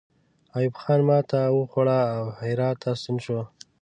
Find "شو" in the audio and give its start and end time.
3.25-3.39